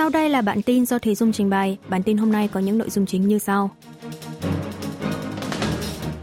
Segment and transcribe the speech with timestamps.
[0.00, 1.78] Sau đây là bản tin do Thùy Dung trình bày.
[1.88, 3.70] Bản tin hôm nay có những nội dung chính như sau.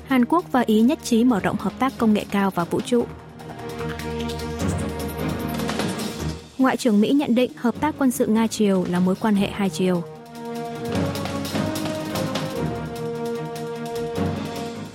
[0.07, 2.81] Hàn Quốc và Ý nhất trí mở rộng hợp tác công nghệ cao và vũ
[2.81, 3.05] trụ.
[6.57, 9.69] Ngoại trưởng Mỹ nhận định hợp tác quân sự Nga-Triều là mối quan hệ hai
[9.69, 10.03] chiều.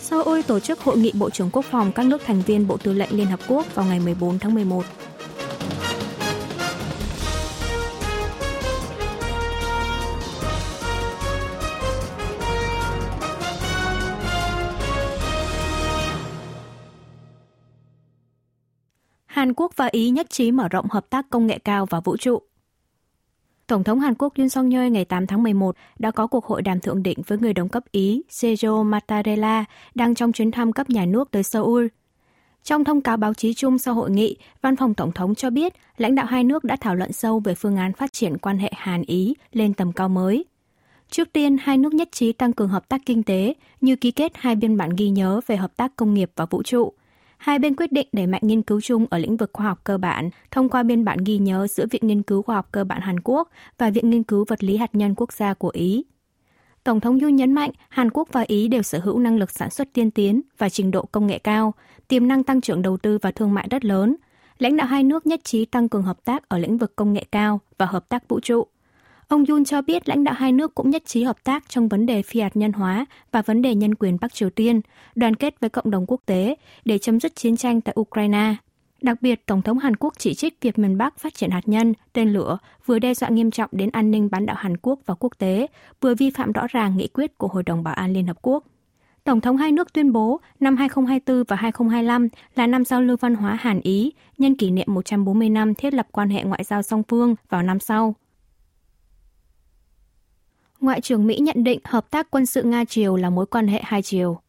[0.01, 2.93] Seoul tổ chức hội nghị Bộ trưởng Quốc phòng các nước thành viên Bộ Tư
[2.93, 4.85] lệnh Liên Hợp Quốc vào ngày 14 tháng 11.
[19.33, 22.17] Hàn Quốc và Ý nhất trí mở rộng hợp tác công nghệ cao và vũ
[22.17, 22.43] trụ.
[23.67, 26.63] Tổng thống Hàn Quốc Yoon song yeol ngày 8 tháng 11 đã có cuộc hội
[26.63, 29.65] đàm thượng đỉnh với người đồng cấp Ý Sergio Mattarella
[29.95, 31.87] đang trong chuyến thăm cấp nhà nước tới Seoul.
[32.65, 35.73] Trong thông cáo báo chí chung sau hội nghị, Văn phòng Tổng thống cho biết
[35.97, 38.71] lãnh đạo hai nước đã thảo luận sâu về phương án phát triển quan hệ
[38.77, 40.45] Hàn-Ý lên tầm cao mới.
[41.11, 44.33] Trước tiên, hai nước nhất trí tăng cường hợp tác kinh tế như ký kết
[44.35, 46.93] hai biên bản ghi nhớ về hợp tác công nghiệp và vũ trụ–
[47.43, 49.99] hai bên quyết định đẩy mạnh nghiên cứu chung ở lĩnh vực khoa học cơ
[49.99, 53.01] bản thông qua biên bản ghi nhớ giữa Viện Nghiên cứu Khoa học Cơ bản
[53.01, 56.05] Hàn Quốc và Viện Nghiên cứu Vật lý Hạt nhân Quốc gia của Ý.
[56.85, 59.71] Tổng thống Yoon nhấn mạnh Hàn Quốc và Ý đều sở hữu năng lực sản
[59.71, 61.75] xuất tiên tiến và trình độ công nghệ cao,
[62.09, 64.17] tiềm năng tăng trưởng đầu tư và thương mại rất lớn.
[64.59, 67.25] Lãnh đạo hai nước nhất trí tăng cường hợp tác ở lĩnh vực công nghệ
[67.33, 68.67] cao và hợp tác vũ trụ.
[69.33, 72.07] Ông Yoon cho biết lãnh đạo hai nước cũng nhất trí hợp tác trong vấn
[72.07, 74.81] đề phi hạt nhân hóa và vấn đề nhân quyền Bắc Triều Tiên,
[75.15, 78.55] đoàn kết với cộng đồng quốc tế để chấm dứt chiến tranh tại Ukraine.
[79.03, 81.95] Đặc biệt, Tổng thống Hàn Quốc chỉ trích việc miền Bắc phát triển hạt nhân,
[82.13, 85.15] tên lửa vừa đe dọa nghiêm trọng đến an ninh bán đảo Hàn Quốc và
[85.15, 85.67] quốc tế,
[86.01, 88.65] vừa vi phạm rõ ràng nghị quyết của Hội đồng Bảo an Liên Hợp Quốc.
[89.25, 93.35] Tổng thống hai nước tuyên bố năm 2024 và 2025 là năm giao lưu văn
[93.35, 97.03] hóa Hàn Ý, nhân kỷ niệm 140 năm thiết lập quan hệ ngoại giao song
[97.09, 98.15] phương vào năm sau.
[100.83, 104.03] Ngoại trưởng Mỹ nhận định hợp tác quân sự Nga-Triều là mối quan hệ hai
[104.03, 104.41] chiều.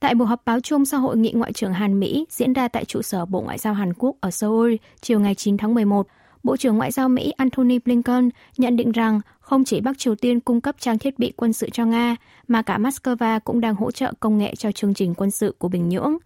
[0.00, 2.84] Tại buổi họp báo chung sau hội nghị ngoại trưởng Hàn Mỹ diễn ra tại
[2.84, 6.06] trụ sở Bộ Ngoại giao Hàn Quốc ở Seoul chiều ngày 9 tháng 11,
[6.42, 10.40] Bộ trưởng Ngoại giao Mỹ Antony Blinken nhận định rằng không chỉ Bắc Triều Tiên
[10.40, 12.16] cung cấp trang thiết bị quân sự cho Nga,
[12.48, 15.68] mà cả Moscow cũng đang hỗ trợ công nghệ cho chương trình quân sự của
[15.68, 16.16] Bình Nhưỡng.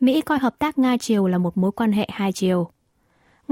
[0.00, 2.70] Mỹ coi hợp tác Nga-Triều là một mối quan hệ hai chiều.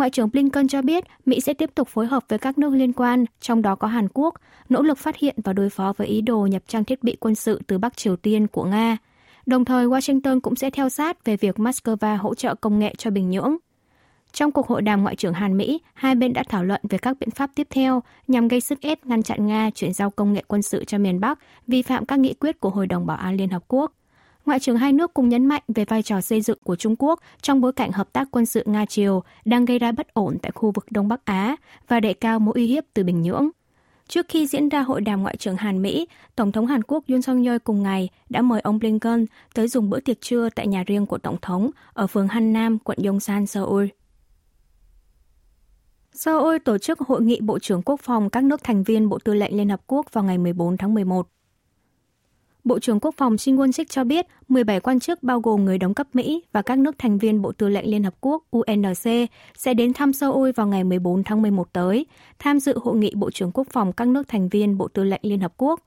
[0.00, 2.92] Ngoại trưởng Blinken cho biết Mỹ sẽ tiếp tục phối hợp với các nước liên
[2.92, 4.34] quan, trong đó có Hàn Quốc,
[4.68, 7.34] nỗ lực phát hiện và đối phó với ý đồ nhập trang thiết bị quân
[7.34, 8.96] sự từ Bắc Triều Tiên của Nga.
[9.46, 13.10] Đồng thời, Washington cũng sẽ theo sát về việc Moscow hỗ trợ công nghệ cho
[13.10, 13.56] Bình Nhưỡng.
[14.32, 17.16] Trong cuộc hội đàm ngoại trưởng Hàn Mỹ, hai bên đã thảo luận về các
[17.20, 20.44] biện pháp tiếp theo nhằm gây sức ép ngăn chặn Nga chuyển giao công nghệ
[20.48, 23.36] quân sự cho miền Bắc, vi phạm các nghị quyết của Hội đồng Bảo an
[23.36, 23.92] Liên Hợp Quốc.
[24.46, 27.20] Ngoại trưởng hai nước cùng nhấn mạnh về vai trò xây dựng của Trung Quốc
[27.42, 30.70] trong bối cảnh hợp tác quân sự Nga-Triều đang gây ra bất ổn tại khu
[30.70, 31.56] vực Đông Bắc Á
[31.88, 33.50] và đề cao mối uy hiếp từ Bình Nhưỡng.
[34.08, 37.22] Trước khi diễn ra hội đàm ngoại trưởng Hàn Mỹ, Tổng thống Hàn Quốc Yoon
[37.22, 40.84] song yeol cùng ngày đã mời ông Blinken tới dùng bữa tiệc trưa tại nhà
[40.86, 43.86] riêng của Tổng thống ở phường Han Nam, quận Yongsan, Seoul.
[46.12, 49.34] Seoul tổ chức hội nghị Bộ trưởng Quốc phòng các nước thành viên Bộ Tư
[49.34, 51.28] lệnh Liên Hợp Quốc vào ngày 14 tháng 11.
[52.64, 55.94] Bộ trưởng Quốc phòng Shin Won-sik cho biết 17 quan chức bao gồm người đóng
[55.94, 59.74] cấp Mỹ và các nước thành viên Bộ Tư lệnh Liên Hợp Quốc UNC sẽ
[59.74, 62.06] đến thăm Seoul vào ngày 14 tháng 11 tới,
[62.38, 65.20] tham dự hội nghị Bộ trưởng Quốc phòng các nước thành viên Bộ Tư lệnh
[65.22, 65.80] Liên Hợp Quốc.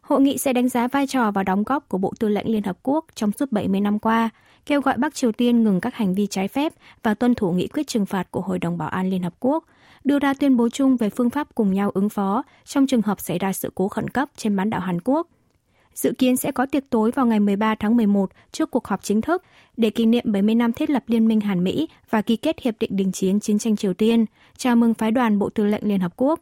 [0.00, 2.62] Hội nghị sẽ đánh giá vai trò và đóng góp của Bộ Tư lệnh Liên
[2.62, 4.30] Hợp Quốc trong suốt 70 năm qua,
[4.66, 7.68] kêu gọi Bắc Triều Tiên ngừng các hành vi trái phép và tuân thủ nghị
[7.68, 9.64] quyết trừng phạt của Hội đồng Bảo an Liên Hợp Quốc,
[10.04, 13.20] đưa ra tuyên bố chung về phương pháp cùng nhau ứng phó trong trường hợp
[13.20, 15.28] xảy ra sự cố khẩn cấp trên bán đảo Hàn Quốc–
[15.94, 19.20] dự kiến sẽ có tiệc tối vào ngày 13 tháng 11 trước cuộc họp chính
[19.20, 19.42] thức
[19.76, 22.74] để kỷ niệm 70 năm thiết lập Liên minh Hàn Mỹ và ký kết Hiệp
[22.80, 24.24] định đình chiến chiến tranh Triều Tiên,
[24.56, 26.40] chào mừng phái đoàn Bộ Tư lệnh Liên Hợp Quốc.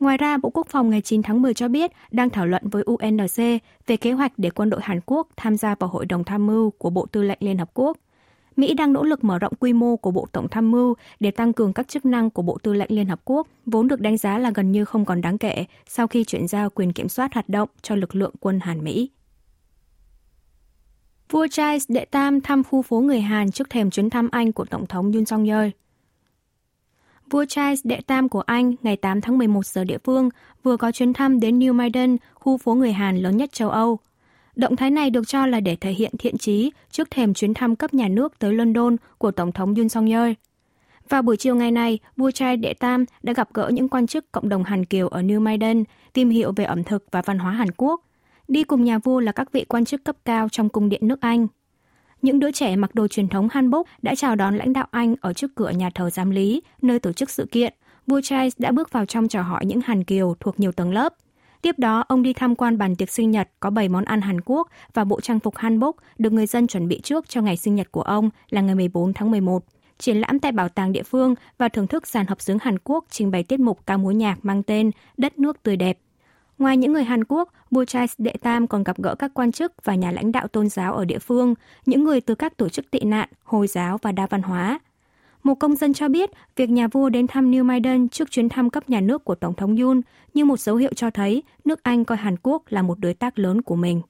[0.00, 2.82] Ngoài ra, Bộ Quốc phòng ngày 9 tháng 10 cho biết đang thảo luận với
[2.82, 6.46] UNC về kế hoạch để quân đội Hàn Quốc tham gia vào Hội đồng Tham
[6.46, 7.96] mưu của Bộ Tư lệnh Liên Hợp Quốc.
[8.56, 11.52] Mỹ đang nỗ lực mở rộng quy mô của Bộ Tổng tham mưu để tăng
[11.52, 14.38] cường các chức năng của Bộ Tư lệnh Liên Hợp Quốc, vốn được đánh giá
[14.38, 17.48] là gần như không còn đáng kể sau khi chuyển giao quyền kiểm soát hoạt
[17.48, 19.10] động cho lực lượng quân Hàn Mỹ.
[21.30, 24.64] Vua Charles đệ tam thăm khu phố người Hàn trước thềm chuyến thăm Anh của
[24.64, 25.68] Tổng thống Yoon song yeol
[27.30, 30.28] Vua Charles đệ tam của Anh ngày 8 tháng 11 giờ địa phương
[30.62, 33.98] vừa có chuyến thăm đến New Maiden, khu phố người Hàn lớn nhất châu Âu.
[34.56, 37.76] Động thái này được cho là để thể hiện thiện chí trước thềm chuyến thăm
[37.76, 40.30] cấp nhà nước tới London của Tổng thống Yoon song yeol
[41.08, 44.32] Vào buổi chiều ngày này, vua trai Đệ Tam đã gặp gỡ những quan chức
[44.32, 47.52] cộng đồng Hàn Kiều ở New Maiden, tìm hiểu về ẩm thực và văn hóa
[47.52, 48.00] Hàn Quốc.
[48.48, 51.20] Đi cùng nhà vua là các vị quan chức cấp cao trong cung điện nước
[51.20, 51.46] Anh.
[52.22, 55.32] Những đứa trẻ mặc đồ truyền thống hanbok đã chào đón lãnh đạo Anh ở
[55.32, 57.74] trước cửa nhà thờ giám lý, nơi tổ chức sự kiện,
[58.06, 61.14] vua Charles đã bước vào trong chào hỏi những Hàn Kiều thuộc nhiều tầng lớp.
[61.66, 64.40] Tiếp đó, ông đi tham quan bàn tiệc sinh nhật có 7 món ăn Hàn
[64.40, 67.74] Quốc và bộ trang phục hanbok được người dân chuẩn bị trước cho ngày sinh
[67.74, 69.64] nhật của ông là ngày 14 tháng 11.
[69.98, 73.04] Triển lãm tại bảo tàng địa phương và thưởng thức sàn hợp xướng Hàn Quốc
[73.10, 75.98] trình bày tiết mục ca múa nhạc mang tên Đất nước tươi đẹp.
[76.58, 77.84] Ngoài những người Hàn Quốc, vua
[78.18, 81.04] đệ tam còn gặp gỡ các quan chức và nhà lãnh đạo tôn giáo ở
[81.04, 81.54] địa phương,
[81.86, 84.78] những người từ các tổ chức tị nạn, Hồi giáo và đa văn hóa.
[85.46, 88.70] Một công dân cho biết, việc nhà vua đến thăm New Maiden trước chuyến thăm
[88.70, 90.00] cấp nhà nước của Tổng thống Yoon
[90.34, 93.38] như một dấu hiệu cho thấy nước Anh coi Hàn Quốc là một đối tác
[93.38, 94.02] lớn của mình.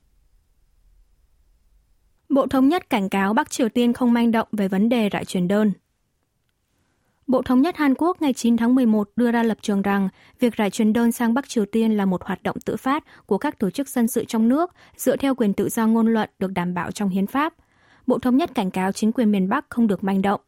[2.29, 5.25] Bộ Thống nhất cảnh cáo Bắc Triều Tiên không manh động về vấn đề rải
[5.25, 5.73] truyền đơn.
[7.27, 10.09] Bộ Thống nhất Hàn Quốc ngày 9 tháng 11 đưa ra lập trường rằng
[10.41, 13.39] việc rải truyền đơn sang Bắc Triều Tiên là một hoạt động tự phát của
[13.39, 16.53] các tổ chức dân sự trong nước dựa theo quyền tự do ngôn luận được
[16.53, 17.55] đảm bảo trong hiến pháp.
[18.07, 20.41] Bộ Thống nhất cảnh cáo chính quyền miền Bắc không được manh động.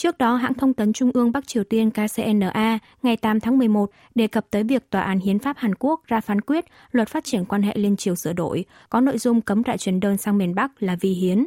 [0.00, 3.90] Trước đó, hãng thông tấn Trung ương Bắc Triều Tiên KCNA ngày 8 tháng 11
[4.14, 7.24] đề cập tới việc Tòa án Hiến pháp Hàn Quốc ra phán quyết luật phát
[7.24, 10.38] triển quan hệ liên triều sửa đổi, có nội dung cấm rải truyền đơn sang
[10.38, 11.46] miền Bắc là vi hiến.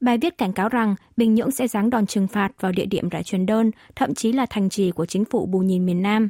[0.00, 3.08] Bài viết cảnh cáo rằng Bình Nhưỡng sẽ giáng đòn trừng phạt vào địa điểm
[3.08, 6.28] rải truyền đơn, thậm chí là thành trì của chính phủ bù nhìn miền Nam.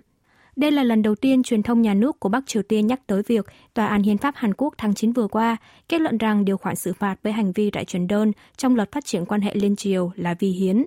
[0.57, 3.23] Đây là lần đầu tiên truyền thông nhà nước của Bắc Triều Tiên nhắc tới
[3.27, 5.57] việc Tòa án Hiến pháp Hàn Quốc tháng 9 vừa qua
[5.89, 8.93] kết luận rằng điều khoản xử phạt với hành vi rải truyền đơn trong luật
[8.93, 10.85] phát triển quan hệ liên triều là vi hiến.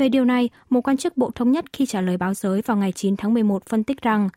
[0.00, 2.76] Về điều này, một quan chức Bộ Thống nhất khi trả lời báo giới vào
[2.76, 4.28] ngày 9 tháng 11 phân tích rằng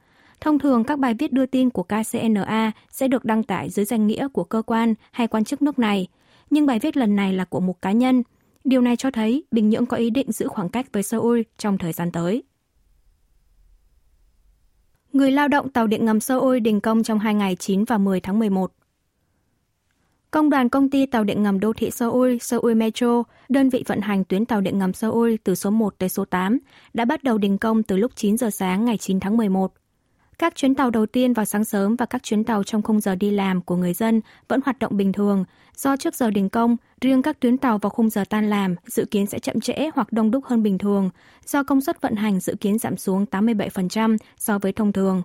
[0.41, 4.07] Thông thường các bài viết đưa tin của KCNA sẽ được đăng tải dưới danh
[4.07, 6.07] nghĩa của cơ quan hay quan chức nước này,
[6.49, 8.23] nhưng bài viết lần này là của một cá nhân.
[8.63, 11.77] Điều này cho thấy Bình Nhưỡng có ý định giữ khoảng cách với Seoul trong
[11.77, 12.43] thời gian tới.
[15.13, 18.19] Người lao động tàu điện ngầm Seoul đình công trong hai ngày 9 và 10
[18.19, 18.71] tháng 11.
[20.33, 24.01] Công đoàn công ty tàu điện ngầm đô thị Seoul, Seoul Metro, đơn vị vận
[24.01, 26.57] hành tuyến tàu điện ngầm Seoul từ số 1 tới số 8,
[26.93, 29.73] đã bắt đầu đình công từ lúc 9 giờ sáng ngày 9 tháng 11.
[30.39, 33.15] Các chuyến tàu đầu tiên vào sáng sớm và các chuyến tàu trong khung giờ
[33.15, 35.45] đi làm của người dân vẫn hoạt động bình thường,
[35.75, 39.05] do trước giờ đình công, riêng các tuyến tàu vào khung giờ tan làm dự
[39.05, 41.09] kiến sẽ chậm trễ hoặc đông đúc hơn bình thường,
[41.45, 45.23] do công suất vận hành dự kiến giảm xuống 87% so với thông thường.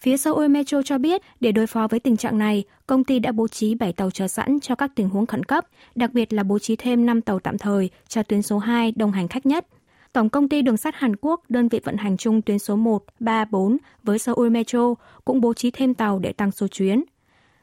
[0.00, 3.32] Phía Seoul Metro cho biết, để đối phó với tình trạng này, công ty đã
[3.32, 6.42] bố trí 7 tàu chờ sẵn cho các tình huống khẩn cấp, đặc biệt là
[6.42, 9.66] bố trí thêm 5 tàu tạm thời cho tuyến số 2 đông hành khách nhất.
[10.12, 13.04] Tổng công ty đường sắt Hàn Quốc, đơn vị vận hành chung tuyến số 1,
[13.20, 17.04] 3, 4 với Seoul Metro cũng bố trí thêm tàu để tăng số chuyến.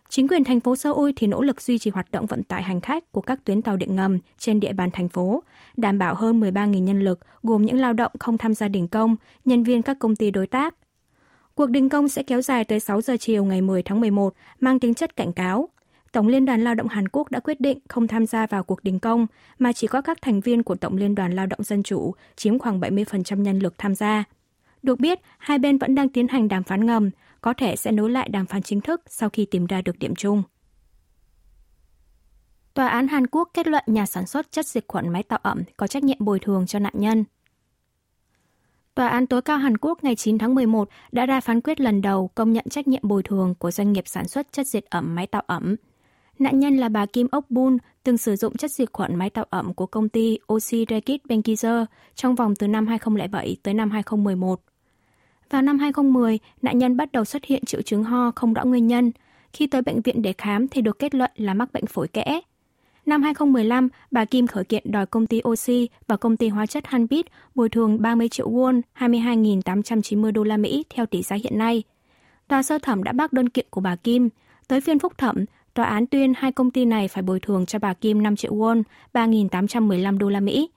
[0.10, 2.82] Chính quyền thành phố Seoul thì nỗ lực duy trì hoạt động vận tải hành
[2.82, 5.44] khách của các tuyến tàu điện ngầm trên địa bàn thành phố,
[5.78, 9.16] đảm bảo hơn 13.000 nhân lực gồm những lao động không tham gia đình công,
[9.46, 10.76] nhân viên các công ty đối tác,
[11.56, 14.80] Cuộc đình công sẽ kéo dài tới 6 giờ chiều ngày 10 tháng 11, mang
[14.80, 15.70] tính chất cảnh cáo.
[16.12, 18.84] Tổng Liên đoàn Lao động Hàn Quốc đã quyết định không tham gia vào cuộc
[18.84, 19.28] đình công,
[19.60, 22.60] mà chỉ có các thành viên của Tổng Liên đoàn Lao động Dân Chủ chiếm
[22.60, 24.24] khoảng 70% nhân lực tham gia.
[24.84, 27.10] Được biết, hai bên vẫn đang tiến hành đàm phán ngầm,
[27.42, 30.16] có thể sẽ nối lại đàm phán chính thức sau khi tìm ra được điểm
[30.16, 30.44] chung.
[32.74, 35.64] Tòa án Hàn Quốc kết luận nhà sản xuất chất diệt khuẩn máy tạo ẩm
[35.78, 37.24] có trách nhiệm bồi thường cho nạn nhân.
[38.96, 42.02] Tòa án tối cao Hàn Quốc ngày 9 tháng 11 đã ra phán quyết lần
[42.02, 45.16] đầu công nhận trách nhiệm bồi thường của doanh nghiệp sản xuất chất diệt ẩm
[45.16, 45.76] máy tạo ẩm.
[46.40, 49.46] Nạn nhân là bà Kim Ok Bun, từng sử dụng chất diệt khuẩn máy tạo
[49.50, 54.62] ẩm của công ty Oxy Rekit Benkizer trong vòng từ năm 2007 tới năm 2011.
[55.50, 58.88] Vào năm 2010, nạn nhân bắt đầu xuất hiện triệu chứng ho không rõ nguyên
[58.88, 59.12] nhân.
[59.54, 62.42] Khi tới bệnh viện để khám thì được kết luận là mắc bệnh phổi kẽ.
[63.06, 66.88] Năm 2015, bà Kim khởi kiện đòi công ty Oxy và công ty hóa chất
[66.88, 71.84] Hanbit bồi thường 30 triệu won, 22.890 đô la Mỹ theo tỷ giá hiện nay.
[72.48, 74.30] Tòa sơ thẩm đã bác đơn kiện của bà Kim.
[74.68, 77.80] Tới phiên phúc thẩm, tòa án tuyên hai công ty này phải bồi thường cho
[77.80, 78.84] bà Kim 5 triệu won,
[79.14, 80.70] 3.815 đô la Mỹ.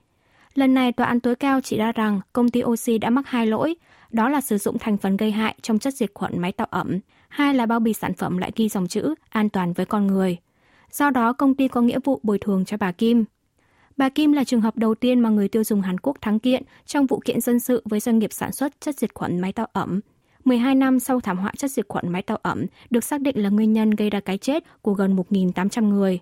[0.53, 3.47] Lần này, tòa án tối cao chỉ ra rằng công ty Oxy đã mắc hai
[3.47, 3.75] lỗi,
[4.11, 6.99] đó là sử dụng thành phần gây hại trong chất diệt khuẩn máy tạo ẩm,
[7.27, 10.37] hai là bao bì sản phẩm lại ghi dòng chữ an toàn với con người.
[10.91, 13.25] Do đó, công ty có nghĩa vụ bồi thường cho bà Kim.
[13.97, 16.63] Bà Kim là trường hợp đầu tiên mà người tiêu dùng Hàn Quốc thắng kiện
[16.85, 19.67] trong vụ kiện dân sự với doanh nghiệp sản xuất chất diệt khuẩn máy tạo
[19.73, 19.99] ẩm.
[20.45, 23.49] 12 năm sau thảm họa chất diệt khuẩn máy tạo ẩm được xác định là
[23.49, 26.19] nguyên nhân gây ra cái chết của gần 1.800 người.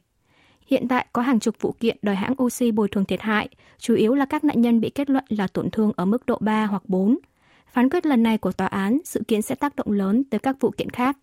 [0.68, 3.96] Hiện tại có hàng chục vụ kiện đòi hãng oxy bồi thường thiệt hại, chủ
[3.96, 6.66] yếu là các nạn nhân bị kết luận là tổn thương ở mức độ 3
[6.66, 7.18] hoặc 4.
[7.74, 10.56] Phán quyết lần này của tòa án dự kiến sẽ tác động lớn tới các
[10.60, 11.18] vụ kiện khác.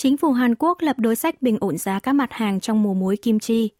[0.00, 2.94] Chính phủ Hàn Quốc lập đối sách bình ổn giá các mặt hàng trong mùa
[2.94, 3.70] muối kim chi.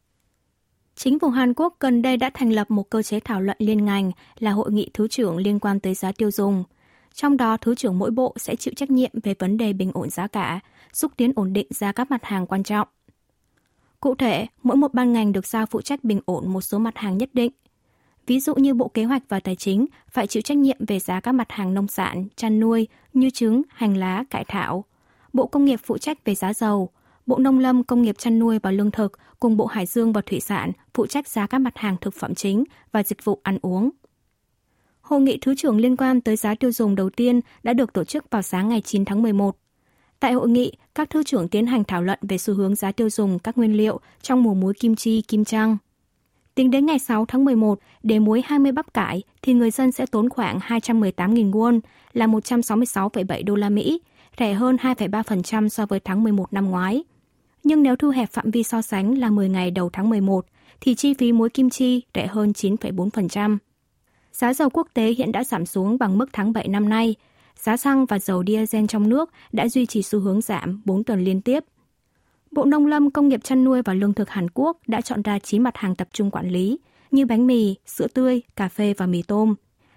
[0.95, 3.85] Chính phủ Hàn Quốc gần đây đã thành lập một cơ chế thảo luận liên
[3.85, 6.65] ngành là hội nghị thứ trưởng liên quan tới giá tiêu dùng.
[7.15, 10.11] Trong đó, thứ trưởng mỗi bộ sẽ chịu trách nhiệm về vấn đề bình ổn
[10.11, 10.61] giá cả,
[10.93, 12.89] xúc tiến ổn định giá các mặt hàng quan trọng.
[14.01, 16.97] Cụ thể, mỗi một ban ngành được giao phụ trách bình ổn một số mặt
[16.97, 17.53] hàng nhất định.
[18.27, 21.21] Ví dụ như Bộ Kế hoạch và Tài chính phải chịu trách nhiệm về giá
[21.21, 24.85] các mặt hàng nông sản, chăn nuôi như trứng, hành lá, cải thảo.
[25.39, 26.91] Bộ Công nghiệp phụ trách về giá dầu,
[27.27, 30.21] Bộ Nông lâm, Công nghiệp chăn nuôi và lương thực cùng Bộ Hải dương và
[30.21, 33.59] Thủy sản phụ trách giá các mặt hàng thực phẩm chính và dịch vụ ăn
[33.63, 33.91] uống.
[35.01, 38.05] Hội nghị Thứ trưởng liên quan tới giá tiêu dùng đầu tiên đã được tổ
[38.05, 39.57] chức vào sáng ngày 9 tháng 11.
[40.21, 43.11] Tại hội nghị, các thứ trưởng tiến hành thảo luận về xu hướng giá tiêu
[43.11, 45.77] dùng các nguyên liệu trong mùa muối kim chi, kim trăng.
[46.55, 50.07] Tính đến ngày 6 tháng 11, để muối 20 bắp cải thì người dân sẽ
[50.07, 51.81] tốn khoảng 218.000 won
[52.13, 54.01] là 166,7 đô la Mỹ,
[54.39, 57.05] rẻ hơn 2,3% so với tháng 11 năm ngoái.
[57.65, 60.47] Nhưng nếu thu hẹp phạm vi so sánh là 10 ngày đầu tháng 11,
[60.81, 63.59] thì chi phí muối kim chi rẻ hơn 9,4%.
[64.33, 67.15] Giá dầu quốc tế hiện đã giảm xuống bằng mức tháng 7 năm nay.
[67.57, 71.25] Giá xăng và dầu diesel trong nước đã duy trì xu hướng giảm 4 tuần
[71.25, 71.65] liên tiếp.
[72.51, 75.39] Bộ Nông lâm, Công nghiệp chăn nuôi và Lương thực Hàn Quốc đã chọn ra
[75.39, 76.79] 9 mặt hàng tập trung quản lý
[77.11, 79.55] như bánh mì, sữa tươi, cà phê và mì tôm.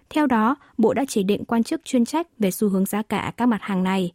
[0.10, 3.34] Theo đó, Bộ đã chỉ định quan chức chuyên trách về xu hướng giá cả
[3.38, 4.12] các mặt hàng này.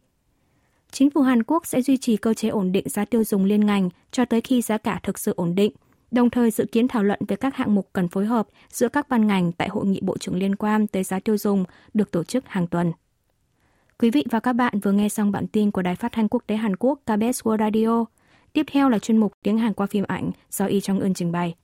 [0.91, 3.65] Chính phủ Hàn Quốc sẽ duy trì cơ chế ổn định giá tiêu dùng liên
[3.65, 5.71] ngành cho tới khi giá cả thực sự ổn định,
[6.11, 9.09] đồng thời dự kiến thảo luận về các hạng mục cần phối hợp giữa các
[9.09, 12.23] ban ngành tại hội nghị bộ trưởng liên quan tới giá tiêu dùng được tổ
[12.23, 12.91] chức hàng tuần.
[13.99, 16.43] Quý vị và các bạn vừa nghe xong bản tin của Đài Phát thanh Quốc
[16.47, 18.05] tế Hàn Quốc KBS World Radio.
[18.53, 21.31] Tiếp theo là chuyên mục tiếng Hàn qua phim ảnh do Y Trong Ưn trình
[21.31, 21.55] bày.